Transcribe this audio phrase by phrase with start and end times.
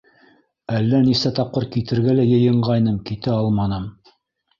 [0.77, 3.87] Әллә нисә тапҡыр китергә лә йыйынғайным, китә алманым.